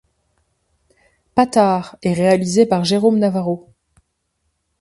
[1.35, 3.69] Patard, et réalisée par Jérôme Navarro.